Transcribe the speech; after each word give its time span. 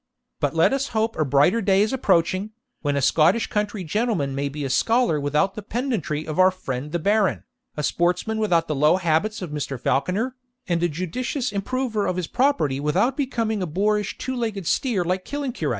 But 0.39 0.55
let 0.55 0.73
us 0.73 0.87
hope 0.97 1.15
a 1.15 1.23
brighter 1.23 1.61
day 1.61 1.83
is 1.83 1.93
approaching, 1.93 2.53
when 2.81 2.95
a 2.97 3.03
Scottish 3.03 3.45
country 3.45 3.83
gentleman 3.83 4.33
may 4.33 4.49
be 4.49 4.65
a 4.65 4.69
scholar 4.71 5.19
without 5.19 5.53
the 5.53 5.61
pedantry 5.61 6.25
of 6.25 6.39
our 6.39 6.49
friend 6.49 6.91
the 6.91 6.97
Baron, 6.97 7.43
a 7.77 7.83
sportsman 7.83 8.39
without 8.39 8.67
the 8.67 8.73
low 8.73 8.95
habits 8.97 9.43
of 9.43 9.51
Mr. 9.51 9.79
Falconer, 9.79 10.35
and 10.67 10.81
a 10.81 10.89
judicious 10.89 11.51
improver 11.51 12.07
of 12.07 12.15
his 12.17 12.25
property 12.25 12.79
without 12.79 13.15
becoming 13.15 13.61
a 13.61 13.67
boorish 13.67 14.17
two 14.17 14.35
legged 14.35 14.65
steer 14.65 15.03
like 15.05 15.23
Killancureit.' 15.23 15.69